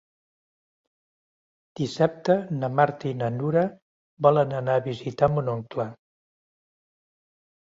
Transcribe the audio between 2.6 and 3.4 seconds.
na Marta i na